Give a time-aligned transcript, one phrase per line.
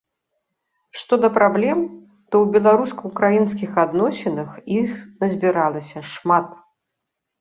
[1.01, 1.77] Што да праблем,
[2.29, 4.89] то ў беларуска-украінскіх адносінах, іх
[5.25, 6.47] назбіралася шмат.